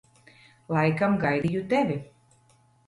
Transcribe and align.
Laikam 0.77 1.21
gaidīju 1.27 1.63
tevi. 1.77 2.03